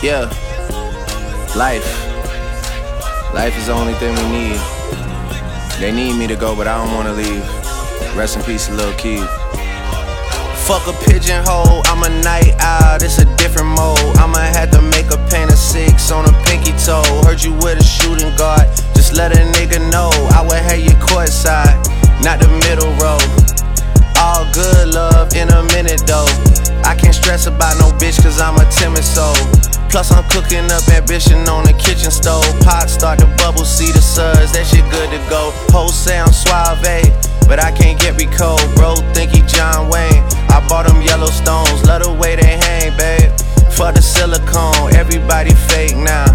Yeah. 0.00 0.30
Life. 1.56 1.82
Life 3.34 3.58
is 3.58 3.66
the 3.66 3.72
only 3.72 3.94
thing 3.94 4.14
we 4.14 4.30
need. 4.30 4.60
They 5.80 5.90
need 5.90 6.16
me 6.16 6.28
to 6.28 6.36
go, 6.36 6.54
but 6.54 6.68
I 6.68 6.78
don't 6.78 6.94
wanna 6.94 7.14
leave. 7.14 7.42
Rest 8.16 8.36
in 8.36 8.42
peace, 8.44 8.70
Lil 8.70 8.94
Keed. 8.94 9.26
Fuck 10.66 10.86
a 10.86 10.92
pigeonhole, 11.04 11.82
I'm 11.86 12.04
a 12.04 12.22
night 12.22 12.54
owl, 12.60 13.02
it's 13.02 13.18
a 13.18 13.24
different 13.36 13.68
mode. 13.68 13.98
I'ma 14.18 14.38
have 14.38 14.70
to 14.72 14.82
make 14.82 15.10
a 15.10 15.18
paint 15.30 15.50
of 15.50 15.58
six 15.58 16.12
on 16.12 16.26
a 16.26 16.32
pinky 16.44 16.72
toe. 16.78 17.02
Heard 17.24 17.42
you 17.42 17.54
with 17.54 17.80
a 17.80 17.84
shooting 17.84 18.34
guard, 18.36 18.68
just 18.94 19.14
let 19.14 19.32
a 19.32 19.42
nigga 19.58 19.80
know. 19.90 20.10
I 20.30 20.46
would 20.46 20.62
have 20.62 20.78
you 20.78 20.94
courtside, 21.10 21.74
not 22.22 22.38
the 22.38 22.48
middle 22.68 22.92
row. 23.02 23.18
All 24.20 24.46
good 24.52 24.94
love 24.94 25.34
in 25.34 25.48
a 25.48 25.64
minute 25.74 26.06
though. 26.06 26.47
Stress 27.28 27.46
about 27.46 27.76
no 27.76 27.92
bitch 28.00 28.16
cause 28.22 28.40
I'm 28.40 28.56
a 28.56 28.64
timid 28.72 29.04
soul. 29.04 29.36
Plus 29.92 30.10
I'm 30.10 30.24
cooking 30.32 30.64
up 30.72 30.80
ambition 30.88 31.44
on 31.44 31.68
the 31.68 31.76
kitchen 31.76 32.10
stove. 32.10 32.48
Pot 32.64 32.88
start 32.88 33.18
to 33.20 33.26
bubble, 33.36 33.68
see 33.68 33.92
the 33.92 34.00
suds, 34.00 34.56
that 34.56 34.64
shit 34.64 34.80
good 34.88 35.12
to 35.12 35.20
go. 35.28 35.52
Whole 35.68 35.92
sound 35.92 36.32
suave, 36.32 36.80
but 37.44 37.60
I 37.60 37.68
can't 37.76 38.00
get 38.00 38.16
recode. 38.16 38.64
Bro, 38.76 39.04
think 39.12 39.36
he 39.36 39.44
John 39.44 39.92
Wayne. 39.92 40.24
I 40.48 40.64
bought 40.72 40.88
them 40.88 41.04
Yellowstones, 41.04 41.84
love 41.84 42.00
the 42.00 42.16
way 42.16 42.34
they 42.34 42.56
hang, 42.64 42.96
babe. 42.96 43.28
For 43.76 43.92
the 43.92 44.00
silicone, 44.00 44.96
everybody 44.96 45.52
fake 45.68 46.00
now. 46.00 46.32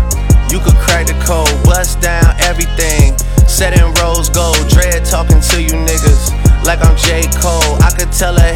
You 0.54 0.62
could 0.62 0.78
crack 0.78 1.10
the 1.10 1.18
code, 1.26 1.50
bust 1.66 2.02
down 2.06 2.38
everything. 2.46 3.18
Set 3.50 3.73
in 3.73 3.89
rose 3.98 4.30
gold, 4.30 4.62
dread 4.70 5.02
talking 5.10 5.42
to 5.42 5.58
you 5.58 5.73
niggas 5.73 6.30
like 6.64 6.86
I'm 6.86 6.95
J. 7.02 7.26
Cole. 7.42 7.82
I 7.82 7.89
could 7.98 8.12
tell 8.14 8.38
her 8.38 8.53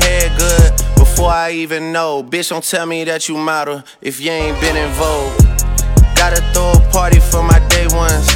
I 1.48 1.52
even 1.52 1.94
know. 1.94 2.24
Bitch, 2.24 2.50
don't 2.50 2.62
tell 2.62 2.86
me 2.86 3.06
that 3.06 3.30
you 3.30 3.38
model 3.38 3.82
if 4.02 4.20
you 4.20 4.32
ain't 4.32 4.60
been 4.60 4.76
in 4.76 4.92
vogue. 5.00 5.32
Gotta 6.20 6.44
throw 6.52 6.76
a 6.76 6.92
party 6.92 7.22
for 7.22 7.42
my 7.42 7.58
day 7.72 7.88
ones. 7.96 8.28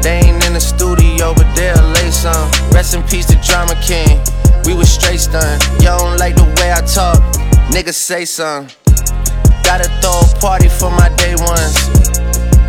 They 0.00 0.24
ain't 0.24 0.40
in 0.46 0.54
the 0.54 0.64
studio, 0.64 1.34
but 1.34 1.44
they'll 1.54 1.76
lay 1.92 2.10
some. 2.10 2.48
Rest 2.72 2.94
in 2.94 3.02
peace 3.02 3.26
to 3.26 3.36
Drama 3.44 3.76
King. 3.84 4.16
We 4.64 4.72
was 4.72 4.88
straight 4.88 5.20
stunned. 5.20 5.60
Y'all 5.84 5.98
don't 5.98 6.16
like 6.16 6.36
the 6.36 6.48
way 6.56 6.72
I 6.72 6.80
talk. 6.88 7.20
Niggas 7.68 8.00
say 8.00 8.24
something. 8.24 8.72
Gotta 9.60 9.92
throw 10.00 10.24
a 10.24 10.40
party 10.40 10.70
for 10.70 10.88
my 10.88 11.12
day 11.20 11.36
ones. 11.36 11.76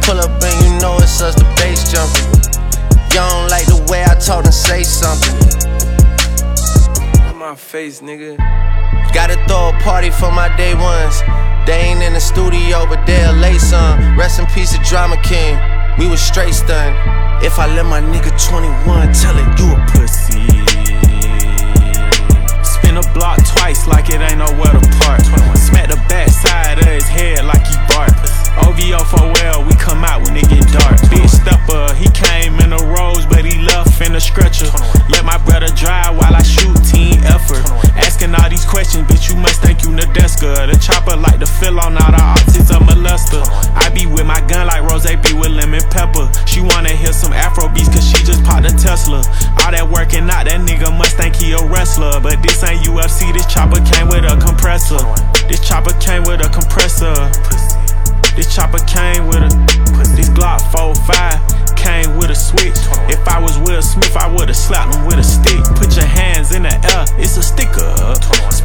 Pull 0.04 0.20
up 0.20 0.44
and 0.44 0.60
you 0.60 0.76
know 0.84 1.00
it's 1.00 1.22
us, 1.24 1.36
the 1.40 1.48
bass 1.56 1.88
jumping. 1.88 2.28
Y'all 3.16 3.32
don't 3.32 3.48
like 3.48 3.68
the 3.72 3.80
way 3.90 4.04
I 4.04 4.20
talk 4.20 4.44
and 4.44 4.54
say 4.54 4.84
something. 4.84 5.40
On 7.32 7.38
my 7.40 7.56
face, 7.56 8.02
nigga. 8.02 8.36
Gotta 9.16 9.40
throw 9.48 9.70
a 9.70 9.80
party 9.80 10.10
for 10.10 10.30
my 10.30 10.52
day 10.58 10.76
ones. 10.76 11.24
They 11.66 11.88
ain't 11.88 12.04
in 12.04 12.12
the 12.12 12.20
studio, 12.20 12.86
but 12.86 13.06
they'll 13.08 13.32
lay 13.32 13.58
some. 13.58 14.20
Rest 14.20 14.40
in 14.40 14.46
peace 14.48 14.76
to 14.76 14.80
Drama 14.84 15.16
King. 15.24 15.56
We 15.98 16.06
was 16.06 16.20
straight 16.20 16.54
stunned. 16.54 17.00
If 17.40 17.58
I 17.58 17.66
let 17.74 17.86
my 17.86 18.02
nigga 18.02 18.36
21 18.36 19.16
tell 19.16 19.40
it, 19.40 19.48
you 19.56 19.72
a 19.72 19.80
pussy. 19.96 20.44
Spin 22.60 23.00
a 23.00 23.06
block 23.16 23.40
twice 23.56 23.88
like 23.88 24.10
it 24.10 24.20
ain't 24.20 24.44
nowhere 24.44 24.76
to 24.76 24.84
park. 25.00 25.24
Smack 25.56 25.88
the 25.88 26.00
back 26.12 26.28
side 26.28 26.80
of 26.80 26.86
his 26.86 27.08
head 27.08 27.46
like 27.46 27.64
he 27.64 27.80
bark. 27.96 28.12
OVO 28.68 29.00
for 29.08 29.24
well, 29.40 29.64
we 29.64 29.76
come 29.76 30.04
out 30.04 30.28
when 30.28 30.36
it 30.36 30.50
get 30.50 30.68
dark. 30.76 31.00
Big 31.08 31.24
stepper, 31.30 31.88
he 31.96 32.12
came 32.12 32.60
in 32.60 32.74
a 32.74 32.84
rose, 32.92 33.26
but 33.26 33.46
he 33.46 33.64
left 33.64 33.96
in 34.02 34.14
a 34.16 34.20
stretcher. 34.20 34.68
Let 35.08 35.24
my 35.24 35.38
brother 35.38 35.72
drive 35.72 36.20
fill 41.66 41.80
on 41.82 41.98
all 41.98 42.12
the 42.14 42.22
autism 42.22 42.82
molester. 42.86 43.42
I 43.74 43.90
be 43.90 44.06
with 44.06 44.26
my 44.26 44.40
gun 44.46 44.68
like 44.68 44.86
Rose 44.86 45.10
be 45.26 45.34
with 45.34 45.50
lemon 45.50 45.82
pepper. 45.90 46.30
She 46.46 46.62
wanna 46.62 46.94
hear 46.94 47.12
some 47.12 47.34
Afro 47.34 47.68
beats 47.74 47.90
cause 47.90 48.06
she 48.06 48.22
just 48.22 48.44
popped 48.46 48.70
a 48.70 48.74
Tesla. 48.78 49.26
All 49.66 49.72
that 49.74 49.90
working 49.90 50.30
out, 50.30 50.46
that 50.46 50.62
nigga 50.62 50.94
must 50.94 51.18
think 51.18 51.34
he 51.36 51.54
a 51.58 51.62
wrestler. 51.66 52.22
But 52.22 52.44
this 52.46 52.62
ain't 52.62 52.86
UFC, 52.86 53.34
this 53.34 53.50
chopper 53.50 53.82
came 53.82 54.08
with 54.08 54.30
a 54.30 54.38
compressor. 54.38 55.02
This 55.50 55.58
chopper 55.66 55.94
came 55.98 56.22
with 56.30 56.46
a 56.46 56.50
compressor. 56.54 57.18
This 58.38 58.54
chopper 58.54 58.82
came 58.86 59.26
with 59.26 59.42
a 59.42 59.50
this 60.14 60.30
Glock 60.30 60.62
45 60.70 61.78
came 61.78 62.18
with 62.18 62.30
a 62.30 62.36
switch. 62.36 62.78
If 63.10 63.26
I 63.28 63.42
was 63.42 63.58
Will 63.58 63.82
Smith, 63.82 64.16
I 64.18 64.30
would've 64.30 64.56
slapped 64.56 64.94
him 64.94 65.06
with 65.06 65.18
a 65.18 65.24
stick. 65.24 65.62
Put 65.78 65.96
your 65.96 66.06
hands 66.06 66.54
in 66.54 66.64
the 66.64 66.74
air, 66.94 67.06
it's 67.18 67.38
a 67.38 67.44
sticker. 67.44 67.85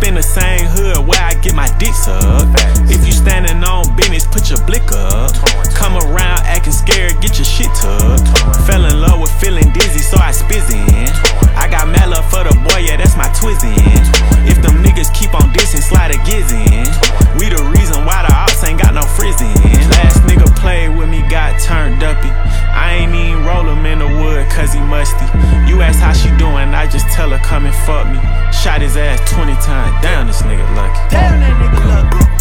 Spin 0.00 0.14
the 0.14 0.22
same 0.22 0.64
hood 0.64 1.06
where 1.06 1.20
I 1.20 1.34
get 1.34 1.54
my 1.54 1.68
dick 1.76 1.92
sucked. 1.92 2.56
If 2.88 3.04
you 3.04 3.12
standing 3.12 3.62
on 3.62 3.94
business, 3.96 4.26
put 4.26 4.48
your 4.48 4.56
blick 4.64 4.90
up. 4.92 5.30
Come 5.76 5.98
around 5.98 6.40
acting 6.48 6.72
scared, 6.72 7.20
get 7.20 7.36
your 7.36 7.44
shit 7.44 7.68
tucked. 7.76 8.24
Fell 8.64 8.86
in 8.86 8.98
love 8.98 9.20
with 9.20 9.30
feeling 9.42 9.70
dizzy, 9.74 9.98
so 9.98 10.16
I 10.16 10.32
spizzin'. 10.32 10.89
You 25.68 25.82
ask 25.82 25.98
how 26.00 26.12
she 26.12 26.28
doing, 26.36 26.74
I 26.74 26.86
just 26.86 27.08
tell 27.08 27.30
her 27.30 27.38
come 27.38 27.66
and 27.66 27.74
fuck 27.86 28.06
me. 28.06 28.18
Shot 28.52 28.80
his 28.80 28.96
ass 28.96 29.18
20 29.30 29.52
times. 29.54 29.96
Damn, 30.02 30.26
this 30.26 30.42
nigga 30.42 30.66
lucky. 30.74 31.00
Damn, 31.10 31.40
that 31.40 31.54
nigga 31.60 31.80
lucky. 31.86 32.39